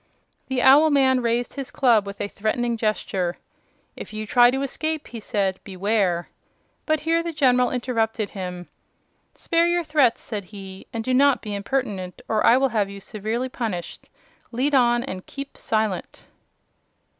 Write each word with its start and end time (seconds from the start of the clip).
The 0.47 0.63
owl 0.63 0.89
man 0.89 1.21
raised 1.21 1.53
his 1.53 1.69
club 1.69 2.07
with 2.07 2.19
a 2.19 2.27
threatening 2.27 2.75
gesture. 2.75 3.37
"If 3.95 4.13
you 4.13 4.25
try 4.25 4.49
to 4.49 4.63
escape," 4.63 5.05
he 5.09 5.19
said, 5.19 5.59
"beware" 5.63 6.27
But 6.87 7.01
here 7.01 7.21
the 7.21 7.31
General 7.31 7.69
interrupted 7.69 8.31
him. 8.31 8.67
"Spare 9.35 9.67
your 9.67 9.83
threats," 9.83 10.19
said 10.19 10.45
he, 10.45 10.87
"and 10.91 11.03
do 11.03 11.13
not 11.13 11.43
be 11.43 11.53
impertinent, 11.53 12.23
or 12.27 12.43
I 12.43 12.57
will 12.57 12.69
have 12.69 12.89
you 12.89 12.99
severely 12.99 13.47
punished. 13.47 14.09
Lead 14.51 14.73
on, 14.73 15.03
and 15.03 15.27
keep 15.27 15.55
silent!" 15.55 16.25